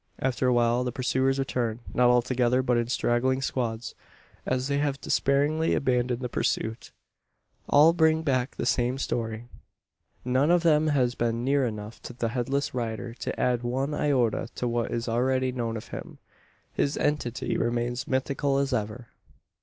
After 0.17 0.47
a 0.47 0.53
while 0.53 0.83
the 0.83 0.91
pursuers 0.91 1.37
return; 1.37 1.79
not 1.93 2.09
all 2.09 2.23
together, 2.23 2.63
but 2.63 2.75
in 2.75 2.87
straggling 2.87 3.39
squads 3.39 3.93
as 4.47 4.67
they 4.67 4.79
have 4.79 4.99
despairingly 4.99 5.75
abandoned 5.75 6.21
the 6.21 6.27
pursuit. 6.27 6.91
All 7.69 7.93
bring 7.93 8.23
back 8.23 8.55
the 8.55 8.65
same 8.65 8.97
story. 8.97 9.47
None 10.25 10.49
of 10.49 10.63
them 10.63 10.87
has 10.87 11.13
been 11.13 11.43
near 11.45 11.67
enough 11.67 12.01
to 12.01 12.13
the 12.13 12.29
Headless 12.29 12.73
rider 12.73 13.13
to 13.13 13.39
add 13.39 13.61
one 13.61 13.93
iota 13.93 14.49
to 14.55 14.67
what 14.67 14.89
is 14.89 15.07
already 15.07 15.51
known 15.51 15.77
of 15.77 15.89
him. 15.89 16.17
His 16.73 16.97
entity 16.97 17.55
remains 17.55 18.07
mythical 18.07 18.57
as 18.57 18.73
ever! 18.73 19.09